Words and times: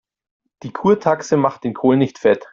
Die 0.63 0.73
Kurtaxe 0.73 1.37
macht 1.37 1.63
den 1.63 1.75
Kohl 1.75 1.95
nicht 1.95 2.17
fett. 2.17 2.49